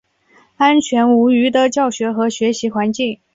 [0.57, 3.19] 安全无虞的教学和学习环境